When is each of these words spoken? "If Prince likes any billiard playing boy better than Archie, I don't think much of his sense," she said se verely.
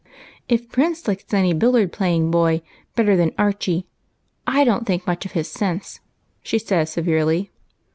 "If 0.49 0.71
Prince 0.71 1.07
likes 1.07 1.31
any 1.31 1.53
billiard 1.53 1.91
playing 1.93 2.31
boy 2.31 2.63
better 2.95 3.15
than 3.15 3.35
Archie, 3.37 3.85
I 4.47 4.63
don't 4.63 4.87
think 4.87 5.05
much 5.05 5.27
of 5.27 5.33
his 5.33 5.47
sense," 5.47 5.99
she 6.41 6.57
said 6.57 6.89
se 6.89 7.03
verely. 7.03 7.49